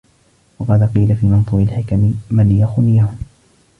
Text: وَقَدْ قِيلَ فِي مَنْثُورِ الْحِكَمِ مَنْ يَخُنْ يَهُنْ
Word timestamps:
وَقَدْ 0.59 0.83
قِيلَ 0.95 1.15
فِي 1.15 1.25
مَنْثُورِ 1.27 1.61
الْحِكَمِ 1.61 2.13
مَنْ 2.31 2.57
يَخُنْ 2.59 2.89
يَهُنْ 2.95 3.17